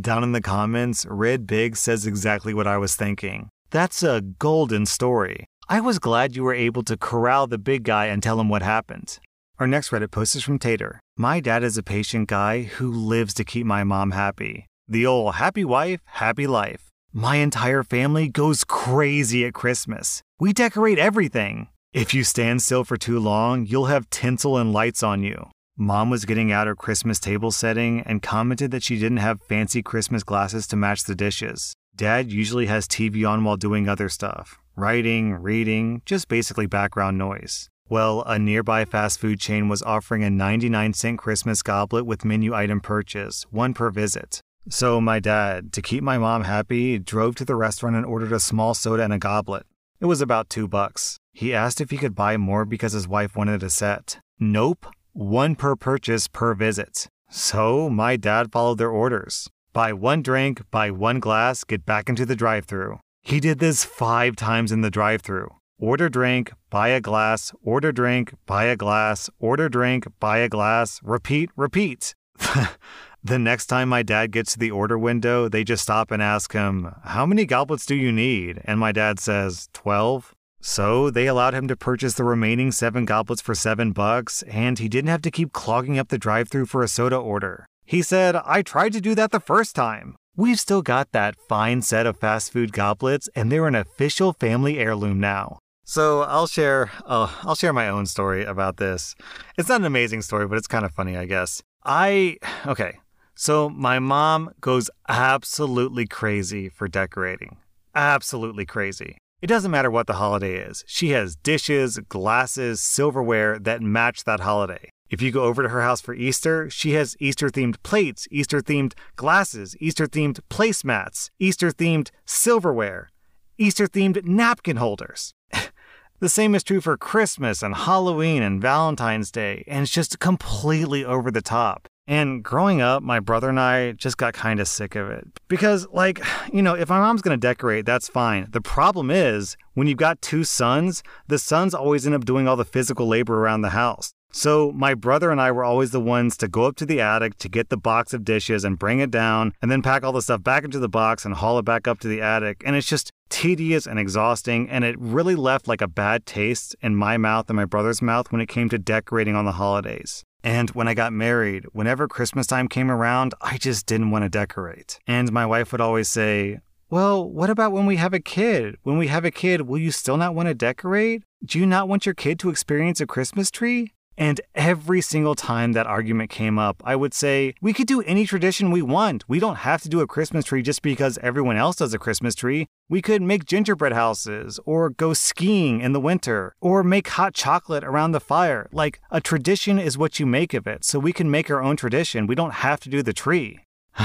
Down 0.00 0.22
in 0.22 0.32
the 0.32 0.42
comments, 0.42 1.06
Red 1.08 1.46
Big 1.46 1.74
says 1.74 2.06
exactly 2.06 2.52
what 2.52 2.66
I 2.66 2.76
was 2.76 2.94
thinking. 2.94 3.48
That's 3.70 4.02
a 4.02 4.20
golden 4.20 4.86
story. 4.86 5.46
I 5.68 5.80
was 5.80 5.98
glad 5.98 6.36
you 6.36 6.44
were 6.44 6.54
able 6.54 6.82
to 6.84 6.96
corral 6.96 7.46
the 7.46 7.58
big 7.58 7.82
guy 7.82 8.06
and 8.06 8.22
tell 8.22 8.38
him 8.38 8.48
what 8.48 8.62
happened. 8.62 9.18
Our 9.60 9.66
next 9.66 9.90
Reddit 9.90 10.12
post 10.12 10.36
is 10.36 10.44
from 10.44 10.60
Tater. 10.60 11.00
My 11.16 11.40
dad 11.40 11.64
is 11.64 11.76
a 11.76 11.82
patient 11.82 12.28
guy 12.28 12.62
who 12.62 12.92
lives 12.92 13.34
to 13.34 13.44
keep 13.44 13.66
my 13.66 13.82
mom 13.82 14.12
happy. 14.12 14.66
The 14.86 15.04
old 15.04 15.34
happy 15.34 15.64
wife, 15.64 16.00
happy 16.04 16.46
life. 16.46 16.82
My 17.12 17.36
entire 17.36 17.82
family 17.82 18.28
goes 18.28 18.62
crazy 18.62 19.44
at 19.44 19.54
Christmas. 19.54 20.22
We 20.38 20.52
decorate 20.52 21.00
everything. 21.00 21.66
If 21.92 22.14
you 22.14 22.22
stand 22.22 22.62
still 22.62 22.84
for 22.84 22.96
too 22.96 23.18
long, 23.18 23.66
you'll 23.66 23.86
have 23.86 24.10
tinsel 24.10 24.56
and 24.56 24.72
lights 24.72 25.02
on 25.02 25.24
you. 25.24 25.50
Mom 25.76 26.08
was 26.08 26.24
getting 26.24 26.52
out 26.52 26.68
her 26.68 26.76
Christmas 26.76 27.18
table 27.18 27.50
setting 27.50 28.02
and 28.02 28.22
commented 28.22 28.70
that 28.70 28.84
she 28.84 28.96
didn't 28.96 29.26
have 29.26 29.40
fancy 29.40 29.82
Christmas 29.82 30.22
glasses 30.22 30.68
to 30.68 30.76
match 30.76 31.02
the 31.02 31.16
dishes. 31.16 31.74
Dad 31.96 32.30
usually 32.30 32.66
has 32.66 32.86
TV 32.86 33.28
on 33.28 33.42
while 33.42 33.56
doing 33.56 33.88
other 33.88 34.08
stuff 34.08 34.56
writing, 34.76 35.34
reading, 35.34 36.00
just 36.06 36.28
basically 36.28 36.66
background 36.66 37.18
noise. 37.18 37.68
Well, 37.90 38.22
a 38.26 38.38
nearby 38.38 38.84
fast 38.84 39.18
food 39.18 39.40
chain 39.40 39.68
was 39.68 39.82
offering 39.82 40.22
a 40.22 40.28
99 40.28 40.92
cent 40.92 41.18
Christmas 41.18 41.62
goblet 41.62 42.04
with 42.04 42.22
menu 42.22 42.54
item 42.54 42.80
purchase, 42.80 43.46
one 43.50 43.72
per 43.72 43.88
visit. 43.90 44.42
So 44.68 45.00
my 45.00 45.20
dad, 45.20 45.72
to 45.72 45.80
keep 45.80 46.02
my 46.02 46.18
mom 46.18 46.44
happy, 46.44 46.98
drove 46.98 47.34
to 47.36 47.46
the 47.46 47.56
restaurant 47.56 47.96
and 47.96 48.04
ordered 48.04 48.32
a 48.32 48.40
small 48.40 48.74
soda 48.74 49.04
and 49.04 49.14
a 49.14 49.18
goblet. 49.18 49.64
It 50.00 50.04
was 50.04 50.20
about 50.20 50.50
two 50.50 50.68
bucks. 50.68 51.16
He 51.32 51.54
asked 51.54 51.80
if 51.80 51.90
he 51.90 51.96
could 51.96 52.14
buy 52.14 52.36
more 52.36 52.66
because 52.66 52.92
his 52.92 53.08
wife 53.08 53.34
wanted 53.34 53.62
a 53.62 53.70
set. 53.70 54.20
Nope, 54.38 54.84
one 55.14 55.56
per 55.56 55.74
purchase 55.74 56.28
per 56.28 56.52
visit. 56.52 57.08
So 57.30 57.88
my 57.88 58.16
dad 58.16 58.52
followed 58.52 58.76
their 58.76 58.90
orders. 58.90 59.48
Buy 59.72 59.94
one 59.94 60.20
drink, 60.20 60.60
buy 60.70 60.90
one 60.90 61.20
glass, 61.20 61.64
get 61.64 61.86
back 61.86 62.10
into 62.10 62.26
the 62.26 62.36
drive 62.36 62.66
through. 62.66 63.00
He 63.22 63.40
did 63.40 63.60
this 63.60 63.84
five 63.84 64.36
times 64.36 64.72
in 64.72 64.82
the 64.82 64.90
drive 64.90 65.22
through. 65.22 65.48
Order 65.80 66.08
drink, 66.08 66.52
buy 66.70 66.88
a 66.88 67.00
glass, 67.00 67.52
order 67.62 67.92
drink, 67.92 68.34
buy 68.46 68.64
a 68.64 68.74
glass, 68.74 69.30
order 69.38 69.68
drink, 69.68 70.08
buy 70.18 70.38
a 70.38 70.48
glass, 70.48 70.98
repeat, 71.04 71.50
repeat. 71.54 72.16
the 73.22 73.38
next 73.38 73.66
time 73.66 73.88
my 73.88 74.02
dad 74.02 74.32
gets 74.32 74.54
to 74.54 74.58
the 74.58 74.72
order 74.72 74.98
window, 74.98 75.48
they 75.48 75.62
just 75.62 75.84
stop 75.84 76.10
and 76.10 76.20
ask 76.20 76.52
him, 76.52 76.92
How 77.04 77.24
many 77.24 77.44
goblets 77.44 77.86
do 77.86 77.94
you 77.94 78.10
need? 78.10 78.60
And 78.64 78.80
my 78.80 78.90
dad 78.90 79.20
says, 79.20 79.68
12. 79.72 80.34
So 80.60 81.10
they 81.10 81.28
allowed 81.28 81.54
him 81.54 81.68
to 81.68 81.76
purchase 81.76 82.14
the 82.14 82.24
remaining 82.24 82.72
seven 82.72 83.04
goblets 83.04 83.40
for 83.40 83.54
seven 83.54 83.92
bucks, 83.92 84.42
and 84.42 84.80
he 84.80 84.88
didn't 84.88 85.10
have 85.10 85.22
to 85.22 85.30
keep 85.30 85.52
clogging 85.52 85.96
up 85.96 86.08
the 86.08 86.18
drive 86.18 86.48
through 86.48 86.66
for 86.66 86.82
a 86.82 86.88
soda 86.88 87.16
order. 87.16 87.66
He 87.84 88.02
said, 88.02 88.34
I 88.34 88.62
tried 88.62 88.94
to 88.94 89.00
do 89.00 89.14
that 89.14 89.30
the 89.30 89.38
first 89.38 89.76
time. 89.76 90.16
We've 90.34 90.58
still 90.58 90.82
got 90.82 91.12
that 91.12 91.36
fine 91.48 91.82
set 91.82 92.06
of 92.06 92.18
fast 92.18 92.52
food 92.52 92.72
goblets, 92.72 93.28
and 93.36 93.52
they're 93.52 93.68
an 93.68 93.76
official 93.76 94.32
family 94.32 94.80
heirloom 94.80 95.20
now. 95.20 95.60
So 95.88 96.20
I'll 96.20 96.46
share, 96.46 96.90
uh, 97.06 97.32
I'll 97.44 97.54
share 97.54 97.72
my 97.72 97.88
own 97.88 98.04
story 98.04 98.44
about 98.44 98.76
this. 98.76 99.14
It's 99.56 99.70
not 99.70 99.80
an 99.80 99.86
amazing 99.86 100.20
story, 100.20 100.46
but 100.46 100.58
it's 100.58 100.66
kind 100.66 100.84
of 100.84 100.92
funny, 100.92 101.16
I 101.16 101.24
guess. 101.24 101.62
I, 101.82 102.36
okay, 102.66 102.98
so 103.34 103.70
my 103.70 103.98
mom 103.98 104.50
goes 104.60 104.90
absolutely 105.08 106.06
crazy 106.06 106.68
for 106.68 106.88
decorating. 106.88 107.56
Absolutely 107.94 108.66
crazy. 108.66 109.16
It 109.40 109.46
doesn't 109.46 109.70
matter 109.70 109.90
what 109.90 110.06
the 110.06 110.20
holiday 110.20 110.56
is. 110.56 110.84
She 110.86 111.12
has 111.12 111.36
dishes, 111.36 111.98
glasses, 112.10 112.82
silverware 112.82 113.58
that 113.58 113.80
match 113.80 114.24
that 114.24 114.40
holiday. 114.40 114.90
If 115.08 115.22
you 115.22 115.30
go 115.30 115.44
over 115.44 115.62
to 115.62 115.70
her 115.70 115.80
house 115.80 116.02
for 116.02 116.12
Easter, 116.12 116.68
she 116.68 116.92
has 116.92 117.16
Easter 117.18 117.48
themed 117.48 117.82
plates, 117.82 118.28
Easter 118.30 118.60
themed 118.60 118.92
glasses, 119.16 119.74
Easter 119.80 120.06
themed 120.06 120.40
placemats, 120.50 121.30
Easter 121.38 121.70
themed 121.70 122.10
silverware, 122.26 123.08
Easter 123.56 123.86
themed 123.86 124.22
napkin 124.26 124.76
holders. 124.76 125.32
the 126.20 126.28
same 126.28 126.54
is 126.54 126.62
true 126.62 126.80
for 126.80 126.96
Christmas 126.96 127.62
and 127.62 127.74
Halloween 127.74 128.42
and 128.42 128.60
Valentine's 128.60 129.30
Day, 129.30 129.64
and 129.66 129.82
it's 129.82 129.92
just 129.92 130.18
completely 130.18 131.04
over 131.04 131.30
the 131.30 131.42
top. 131.42 131.88
And 132.08 132.42
growing 132.42 132.80
up, 132.80 133.02
my 133.02 133.20
brother 133.20 133.50
and 133.50 133.60
I 133.60 133.92
just 133.92 134.16
got 134.16 134.32
kind 134.32 134.60
of 134.60 134.66
sick 134.66 134.96
of 134.96 135.10
it. 135.10 135.28
Because, 135.46 135.86
like, 135.92 136.24
you 136.50 136.62
know, 136.62 136.74
if 136.74 136.88
my 136.88 136.98
mom's 136.98 137.20
gonna 137.20 137.36
decorate, 137.36 137.84
that's 137.84 138.08
fine. 138.08 138.46
The 138.50 138.62
problem 138.62 139.10
is, 139.10 139.58
when 139.74 139.86
you've 139.86 139.98
got 139.98 140.22
two 140.22 140.42
sons, 140.42 141.02
the 141.26 141.38
sons 141.38 141.74
always 141.74 142.06
end 142.06 142.14
up 142.14 142.24
doing 142.24 142.48
all 142.48 142.56
the 142.56 142.64
physical 142.64 143.06
labor 143.06 143.38
around 143.38 143.60
the 143.60 143.70
house. 143.70 144.14
So, 144.32 144.72
my 144.72 144.94
brother 144.94 145.30
and 145.30 145.40
I 145.40 145.50
were 145.50 145.64
always 145.64 145.90
the 145.90 146.00
ones 146.00 146.36
to 146.38 146.48
go 146.48 146.64
up 146.64 146.76
to 146.76 146.86
the 146.86 147.00
attic 147.00 147.36
to 147.38 147.48
get 147.48 147.68
the 147.68 147.76
box 147.76 148.12
of 148.12 148.24
dishes 148.24 148.64
and 148.64 148.78
bring 148.78 149.00
it 149.00 149.10
down, 149.10 149.52
and 149.60 149.70
then 149.70 149.82
pack 149.82 150.02
all 150.02 150.12
the 150.12 150.22
stuff 150.22 150.42
back 150.42 150.64
into 150.64 150.78
the 150.78 150.88
box 150.88 151.24
and 151.24 151.34
haul 151.34 151.58
it 151.58 151.64
back 151.64 151.86
up 151.86 151.98
to 152.00 152.08
the 152.08 152.22
attic. 152.22 152.62
And 152.64 152.74
it's 152.74 152.88
just 152.88 153.12
tedious 153.28 153.86
and 153.86 153.98
exhausting, 153.98 154.68
and 154.70 154.84
it 154.84 154.96
really 154.98 155.34
left 155.34 155.68
like 155.68 155.80
a 155.80 155.88
bad 155.88 156.26
taste 156.26 156.74
in 156.80 156.96
my 156.96 157.16
mouth 157.16 157.48
and 157.48 157.56
my 157.56 157.64
brother's 157.64 158.02
mouth 158.02 158.30
when 158.32 158.40
it 158.40 158.48
came 158.48 158.68
to 158.68 158.78
decorating 158.78 159.34
on 159.34 159.44
the 159.44 159.52
holidays. 159.52 160.24
And 160.44 160.70
when 160.70 160.88
I 160.88 160.94
got 160.94 161.12
married, 161.12 161.66
whenever 161.72 162.06
Christmas 162.08 162.46
time 162.46 162.68
came 162.68 162.90
around, 162.90 163.34
I 163.40 163.58
just 163.58 163.86
didn't 163.86 164.10
want 164.10 164.24
to 164.24 164.28
decorate. 164.28 164.98
And 165.06 165.32
my 165.32 165.46
wife 165.46 165.72
would 165.72 165.80
always 165.80 166.08
say, 166.08 166.60
Well, 166.90 167.28
what 167.28 167.50
about 167.50 167.72
when 167.72 167.86
we 167.86 167.96
have 167.96 168.14
a 168.14 168.20
kid? 168.20 168.76
When 168.82 168.98
we 168.98 169.08
have 169.08 169.24
a 169.24 169.30
kid, 169.30 169.62
will 169.62 169.78
you 169.78 169.90
still 169.90 170.16
not 170.16 170.34
want 170.34 170.48
to 170.48 170.54
decorate? 170.54 171.24
Do 171.44 171.58
you 171.58 171.66
not 171.66 171.88
want 171.88 172.06
your 172.06 172.14
kid 172.14 172.38
to 172.40 172.50
experience 172.50 173.00
a 173.00 173.06
Christmas 173.06 173.50
tree? 173.50 173.92
And 174.18 174.40
every 174.56 175.00
single 175.00 175.36
time 175.36 175.74
that 175.74 175.86
argument 175.86 176.28
came 176.28 176.58
up, 176.58 176.82
I 176.84 176.96
would 176.96 177.14
say, 177.14 177.54
we 177.62 177.72
could 177.72 177.86
do 177.86 178.02
any 178.02 178.26
tradition 178.26 178.72
we 178.72 178.82
want. 178.82 179.28
We 179.28 179.38
don't 179.38 179.58
have 179.58 179.80
to 179.82 179.88
do 179.88 180.00
a 180.00 180.08
Christmas 180.08 180.46
tree 180.46 180.60
just 180.60 180.82
because 180.82 181.18
everyone 181.22 181.56
else 181.56 181.76
does 181.76 181.94
a 181.94 182.00
Christmas 182.00 182.34
tree. 182.34 182.66
We 182.88 183.00
could 183.00 183.22
make 183.22 183.44
gingerbread 183.44 183.92
houses, 183.92 184.58
or 184.64 184.90
go 184.90 185.14
skiing 185.14 185.80
in 185.80 185.92
the 185.92 186.00
winter, 186.00 186.56
or 186.60 186.82
make 186.82 187.06
hot 187.10 187.32
chocolate 187.32 187.84
around 187.84 188.10
the 188.10 188.18
fire. 188.18 188.68
Like, 188.72 189.00
a 189.12 189.20
tradition 189.20 189.78
is 189.78 189.96
what 189.96 190.18
you 190.18 190.26
make 190.26 190.52
of 190.52 190.66
it, 190.66 190.84
so 190.84 190.98
we 190.98 191.12
can 191.12 191.30
make 191.30 191.48
our 191.48 191.62
own 191.62 191.76
tradition. 191.76 192.26
We 192.26 192.34
don't 192.34 192.54
have 192.54 192.80
to 192.80 192.88
do 192.88 193.04
the 193.04 193.12
tree. 193.12 193.60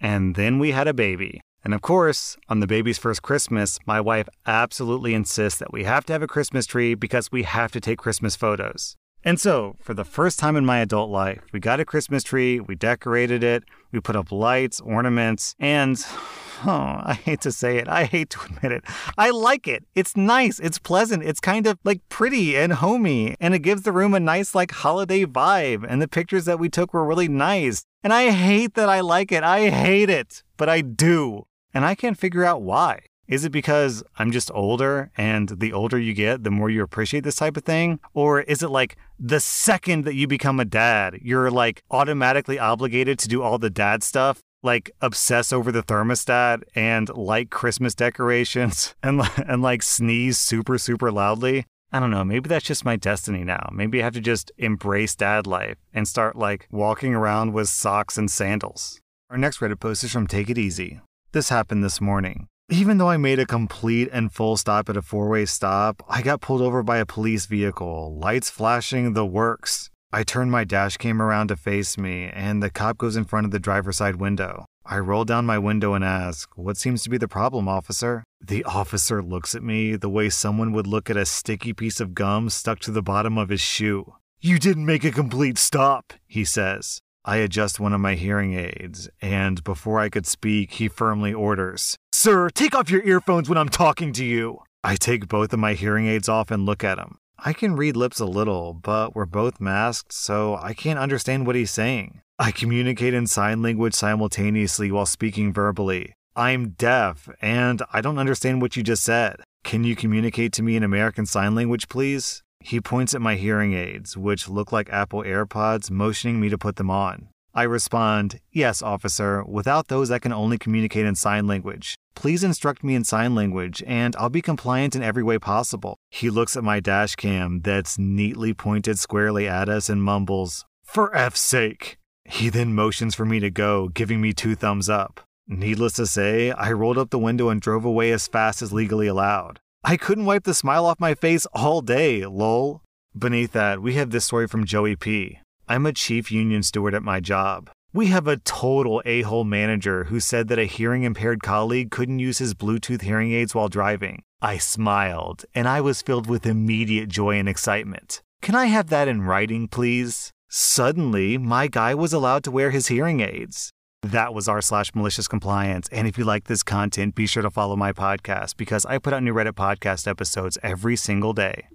and 0.00 0.34
then 0.34 0.58
we 0.58 0.72
had 0.72 0.86
a 0.86 0.92
baby. 0.92 1.40
And 1.64 1.72
of 1.72 1.80
course, 1.80 2.36
on 2.50 2.60
the 2.60 2.66
baby's 2.66 2.98
first 2.98 3.22
Christmas, 3.22 3.78
my 3.86 4.02
wife 4.02 4.28
absolutely 4.44 5.14
insists 5.14 5.58
that 5.60 5.72
we 5.72 5.84
have 5.84 6.04
to 6.06 6.12
have 6.12 6.22
a 6.22 6.26
Christmas 6.26 6.66
tree 6.66 6.94
because 6.94 7.32
we 7.32 7.44
have 7.44 7.72
to 7.72 7.80
take 7.80 7.96
Christmas 7.96 8.36
photos. 8.36 8.96
And 9.24 9.40
so, 9.40 9.76
for 9.80 9.94
the 9.94 10.04
first 10.04 10.38
time 10.38 10.54
in 10.54 10.66
my 10.66 10.80
adult 10.80 11.10
life, 11.10 11.40
we 11.50 11.58
got 11.58 11.80
a 11.80 11.84
Christmas 11.86 12.22
tree, 12.22 12.60
we 12.60 12.74
decorated 12.74 13.42
it, 13.42 13.64
we 13.90 13.98
put 14.00 14.16
up 14.16 14.30
lights, 14.30 14.80
ornaments, 14.80 15.54
and 15.58 16.04
oh, 16.66 17.00
I 17.02 17.14
hate 17.14 17.40
to 17.40 17.52
say 17.52 17.78
it, 17.78 17.88
I 17.88 18.04
hate 18.04 18.28
to 18.30 18.40
admit 18.44 18.72
it. 18.72 18.84
I 19.16 19.30
like 19.30 19.66
it. 19.66 19.84
It's 19.94 20.14
nice, 20.14 20.58
it's 20.58 20.78
pleasant, 20.78 21.22
it's 21.22 21.40
kind 21.40 21.66
of 21.66 21.78
like 21.84 22.06
pretty 22.10 22.54
and 22.54 22.74
homey, 22.74 23.34
and 23.40 23.54
it 23.54 23.60
gives 23.60 23.82
the 23.82 23.92
room 23.92 24.12
a 24.12 24.20
nice, 24.20 24.54
like, 24.54 24.72
holiday 24.72 25.24
vibe. 25.24 25.86
And 25.88 26.02
the 26.02 26.08
pictures 26.08 26.44
that 26.44 26.58
we 26.58 26.68
took 26.68 26.92
were 26.92 27.06
really 27.06 27.28
nice. 27.28 27.84
And 28.02 28.12
I 28.12 28.30
hate 28.30 28.74
that 28.74 28.90
I 28.90 29.00
like 29.00 29.32
it. 29.32 29.42
I 29.42 29.70
hate 29.70 30.10
it, 30.10 30.42
but 30.58 30.68
I 30.68 30.82
do. 30.82 31.46
And 31.72 31.86
I 31.86 31.94
can't 31.94 32.18
figure 32.18 32.44
out 32.44 32.60
why. 32.60 33.00
Is 33.26 33.44
it 33.44 33.50
because 33.50 34.02
I'm 34.18 34.30
just 34.30 34.50
older 34.52 35.10
and 35.16 35.48
the 35.48 35.72
older 35.72 35.98
you 35.98 36.12
get, 36.12 36.44
the 36.44 36.50
more 36.50 36.68
you 36.68 36.82
appreciate 36.82 37.24
this 37.24 37.36
type 37.36 37.56
of 37.56 37.64
thing? 37.64 38.00
Or 38.12 38.42
is 38.42 38.62
it 38.62 38.68
like 38.68 38.96
the 39.18 39.40
second 39.40 40.04
that 40.04 40.14
you 40.14 40.26
become 40.26 40.60
a 40.60 40.64
dad, 40.64 41.18
you're 41.22 41.50
like 41.50 41.82
automatically 41.90 42.58
obligated 42.58 43.18
to 43.20 43.28
do 43.28 43.42
all 43.42 43.58
the 43.58 43.70
dad 43.70 44.02
stuff? 44.02 44.40
Like 44.62 44.90
obsess 45.00 45.52
over 45.52 45.72
the 45.72 45.82
thermostat 45.82 46.62
and 46.74 47.08
like 47.10 47.50
Christmas 47.50 47.94
decorations 47.94 48.94
and, 49.02 49.22
and 49.46 49.62
like 49.62 49.82
sneeze 49.82 50.38
super, 50.38 50.78
super 50.78 51.10
loudly? 51.10 51.64
I 51.92 52.00
don't 52.00 52.10
know, 52.10 52.24
maybe 52.24 52.48
that's 52.48 52.64
just 52.64 52.84
my 52.84 52.96
destiny 52.96 53.44
now. 53.44 53.68
Maybe 53.72 54.00
I 54.00 54.04
have 54.04 54.14
to 54.14 54.20
just 54.20 54.50
embrace 54.58 55.14
dad 55.14 55.46
life 55.46 55.76
and 55.92 56.08
start 56.08 56.34
like 56.34 56.66
walking 56.70 57.14
around 57.14 57.52
with 57.52 57.68
socks 57.68 58.18
and 58.18 58.30
sandals. 58.30 59.00
Our 59.30 59.38
next 59.38 59.60
Reddit 59.60 59.80
post 59.80 60.02
is 60.02 60.12
from 60.12 60.26
Take 60.26 60.50
It 60.50 60.58
Easy. 60.58 61.00
This 61.32 61.50
happened 61.50 61.84
this 61.84 62.00
morning. 62.00 62.48
Even 62.70 62.96
though 62.96 63.10
I 63.10 63.18
made 63.18 63.38
a 63.38 63.44
complete 63.44 64.08
and 64.10 64.32
full 64.32 64.56
stop 64.56 64.88
at 64.88 64.96
a 64.96 65.02
four 65.02 65.28
way 65.28 65.44
stop, 65.44 66.02
I 66.08 66.22
got 66.22 66.40
pulled 66.40 66.62
over 66.62 66.82
by 66.82 66.96
a 66.96 67.04
police 67.04 67.44
vehicle, 67.44 68.18
lights 68.18 68.48
flashing, 68.48 69.12
the 69.12 69.26
works. 69.26 69.90
I 70.10 70.22
turn 70.22 70.48
my 70.48 70.64
dash 70.64 70.96
cam 70.96 71.20
around 71.20 71.48
to 71.48 71.56
face 71.56 71.98
me, 71.98 72.30
and 72.32 72.62
the 72.62 72.70
cop 72.70 72.96
goes 72.96 73.16
in 73.16 73.24
front 73.26 73.44
of 73.44 73.50
the 73.50 73.58
driver's 73.58 73.98
side 73.98 74.16
window. 74.16 74.64
I 74.86 74.98
roll 74.98 75.26
down 75.26 75.44
my 75.44 75.58
window 75.58 75.92
and 75.92 76.02
ask, 76.02 76.56
What 76.56 76.78
seems 76.78 77.02
to 77.02 77.10
be 77.10 77.18
the 77.18 77.28
problem, 77.28 77.68
officer? 77.68 78.24
The 78.40 78.64
officer 78.64 79.22
looks 79.22 79.54
at 79.54 79.62
me 79.62 79.96
the 79.96 80.08
way 80.08 80.30
someone 80.30 80.72
would 80.72 80.86
look 80.86 81.10
at 81.10 81.18
a 81.18 81.26
sticky 81.26 81.74
piece 81.74 82.00
of 82.00 82.14
gum 82.14 82.48
stuck 82.48 82.78
to 82.80 82.90
the 82.90 83.02
bottom 83.02 83.36
of 83.36 83.50
his 83.50 83.60
shoe. 83.60 84.14
You 84.40 84.58
didn't 84.58 84.86
make 84.86 85.04
a 85.04 85.10
complete 85.10 85.58
stop, 85.58 86.14
he 86.26 86.46
says. 86.46 87.00
I 87.26 87.36
adjust 87.36 87.80
one 87.80 87.94
of 87.94 88.02
my 88.02 88.16
hearing 88.16 88.52
aids, 88.52 89.08
and 89.22 89.64
before 89.64 89.98
I 89.98 90.10
could 90.10 90.26
speak, 90.26 90.72
he 90.72 90.88
firmly 90.88 91.32
orders, 91.32 91.96
Sir, 92.12 92.50
take 92.50 92.74
off 92.74 92.90
your 92.90 93.02
earphones 93.02 93.48
when 93.48 93.56
I'm 93.56 93.70
talking 93.70 94.12
to 94.12 94.24
you. 94.24 94.60
I 94.82 94.96
take 94.96 95.26
both 95.26 95.52
of 95.54 95.58
my 95.58 95.72
hearing 95.72 96.06
aids 96.06 96.28
off 96.28 96.50
and 96.50 96.66
look 96.66 96.84
at 96.84 96.98
him. 96.98 97.16
I 97.38 97.54
can 97.54 97.76
read 97.76 97.96
lips 97.96 98.20
a 98.20 98.26
little, 98.26 98.74
but 98.74 99.14
we're 99.14 99.24
both 99.24 99.58
masked, 99.58 100.12
so 100.12 100.56
I 100.56 100.74
can't 100.74 100.98
understand 100.98 101.46
what 101.46 101.56
he's 101.56 101.70
saying. 101.70 102.20
I 102.38 102.52
communicate 102.52 103.14
in 103.14 103.26
sign 103.26 103.62
language 103.62 103.94
simultaneously 103.94 104.92
while 104.92 105.06
speaking 105.06 105.52
verbally. 105.52 106.12
I'm 106.36 106.70
deaf, 106.70 107.28
and 107.40 107.82
I 107.92 108.02
don't 108.02 108.18
understand 108.18 108.60
what 108.60 108.76
you 108.76 108.82
just 108.82 109.02
said. 109.02 109.36
Can 109.64 109.82
you 109.82 109.96
communicate 109.96 110.52
to 110.54 110.62
me 110.62 110.76
in 110.76 110.82
American 110.82 111.24
Sign 111.24 111.54
Language, 111.54 111.88
please? 111.88 112.42
He 112.66 112.80
points 112.80 113.14
at 113.14 113.20
my 113.20 113.34
hearing 113.34 113.74
aids, 113.74 114.16
which 114.16 114.48
look 114.48 114.72
like 114.72 114.88
Apple 114.88 115.22
AirPods, 115.22 115.90
motioning 115.90 116.40
me 116.40 116.48
to 116.48 116.56
put 116.56 116.76
them 116.76 116.90
on. 116.90 117.28
I 117.54 117.64
respond, 117.64 118.40
Yes, 118.50 118.80
officer. 118.80 119.44
Without 119.44 119.88
those, 119.88 120.10
I 120.10 120.18
can 120.18 120.32
only 120.32 120.56
communicate 120.56 121.04
in 121.04 121.14
sign 121.14 121.46
language. 121.46 121.94
Please 122.14 122.42
instruct 122.42 122.82
me 122.82 122.94
in 122.94 123.04
sign 123.04 123.34
language, 123.34 123.82
and 123.86 124.16
I'll 124.16 124.30
be 124.30 124.40
compliant 124.40 124.96
in 124.96 125.02
every 125.02 125.22
way 125.22 125.38
possible. 125.38 125.98
He 126.08 126.30
looks 126.30 126.56
at 126.56 126.64
my 126.64 126.80
dash 126.80 127.16
cam 127.16 127.60
that's 127.60 127.98
neatly 127.98 128.54
pointed 128.54 128.98
squarely 128.98 129.46
at 129.46 129.68
us 129.68 129.90
and 129.90 130.02
mumbles, 130.02 130.64
For 130.82 131.14
F's 131.14 131.40
sake. 131.40 131.98
He 132.24 132.48
then 132.48 132.74
motions 132.74 133.14
for 133.14 133.26
me 133.26 133.40
to 133.40 133.50
go, 133.50 133.88
giving 133.88 134.22
me 134.22 134.32
two 134.32 134.54
thumbs 134.54 134.88
up. 134.88 135.20
Needless 135.46 135.92
to 135.94 136.06
say, 136.06 136.50
I 136.50 136.72
rolled 136.72 136.96
up 136.96 137.10
the 137.10 137.18
window 137.18 137.50
and 137.50 137.60
drove 137.60 137.84
away 137.84 138.10
as 138.10 138.26
fast 138.26 138.62
as 138.62 138.72
legally 138.72 139.06
allowed. 139.06 139.60
I 139.86 139.98
couldn't 139.98 140.24
wipe 140.24 140.44
the 140.44 140.54
smile 140.54 140.86
off 140.86 140.98
my 140.98 141.14
face 141.14 141.44
all 141.52 141.82
day, 141.82 142.24
lol. 142.24 142.80
Beneath 143.16 143.52
that, 143.52 143.82
we 143.82 143.92
have 143.94 144.08
this 144.08 144.24
story 144.24 144.48
from 144.48 144.64
Joey 144.64 144.96
P. 144.96 145.40
I'm 145.68 145.84
a 145.84 145.92
chief 145.92 146.32
union 146.32 146.62
steward 146.62 146.94
at 146.94 147.02
my 147.02 147.20
job. 147.20 147.68
We 147.92 148.06
have 148.06 148.26
a 148.26 148.38
total 148.38 149.02
a 149.04 149.20
hole 149.22 149.44
manager 149.44 150.04
who 150.04 150.20
said 150.20 150.48
that 150.48 150.58
a 150.58 150.64
hearing 150.64 151.02
impaired 151.02 151.42
colleague 151.42 151.90
couldn't 151.90 152.18
use 152.18 152.38
his 152.38 152.54
Bluetooth 152.54 153.02
hearing 153.02 153.32
aids 153.32 153.54
while 153.54 153.68
driving. 153.68 154.22
I 154.40 154.56
smiled, 154.56 155.44
and 155.54 155.68
I 155.68 155.82
was 155.82 156.00
filled 156.00 156.30
with 156.30 156.46
immediate 156.46 157.10
joy 157.10 157.38
and 157.38 157.46
excitement. 157.48 158.22
Can 158.40 158.54
I 158.54 158.66
have 158.66 158.88
that 158.88 159.06
in 159.06 159.20
writing, 159.20 159.68
please? 159.68 160.32
Suddenly, 160.48 161.36
my 161.36 161.66
guy 161.66 161.94
was 161.94 162.14
allowed 162.14 162.42
to 162.44 162.50
wear 162.50 162.70
his 162.70 162.86
hearing 162.86 163.20
aids. 163.20 163.70
That 164.04 164.34
was 164.34 164.48
r 164.48 164.60
slash 164.60 164.94
malicious 164.94 165.26
compliance. 165.26 165.88
And 165.88 166.06
if 166.06 166.18
you 166.18 166.24
like 166.24 166.44
this 166.44 166.62
content, 166.62 167.14
be 167.14 167.26
sure 167.26 167.42
to 167.42 167.50
follow 167.50 167.74
my 167.74 167.90
podcast 167.92 168.54
because 168.58 168.84
I 168.84 168.98
put 168.98 169.14
out 169.14 169.22
new 169.22 169.32
Reddit 169.32 169.52
podcast 169.52 170.06
episodes 170.06 170.58
every 170.62 170.94
single 170.94 171.32
day. 171.32 171.68